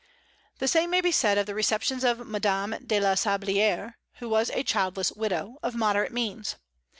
[0.57, 4.49] The same may be said of the receptions of Madame de la Sablière, who was
[4.49, 6.55] a childless widow, of moderate means.